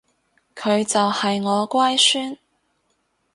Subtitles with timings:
[0.55, 2.35] 佢就係我乖孫